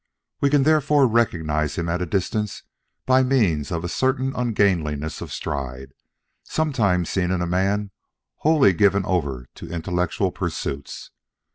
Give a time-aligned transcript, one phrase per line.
[0.39, 2.63] We can therefore recognize him at a distance
[3.05, 5.93] by means of a certain ungainliness of stride
[6.43, 7.91] sometimes seen in a man
[8.37, 11.11] wholly given over to intellectual pursuits.